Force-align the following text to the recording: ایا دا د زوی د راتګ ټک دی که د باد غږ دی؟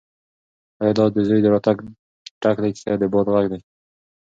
ایا 0.81 0.93
دا 0.97 1.05
د 1.15 1.17
زوی 1.27 1.39
د 1.43 1.47
راتګ 1.53 1.77
ټک 2.41 2.57
دی 2.63 2.71
که 2.79 2.93
د 3.01 3.03
باد 3.13 3.27
غږ 3.33 3.45
دی؟ 3.51 3.59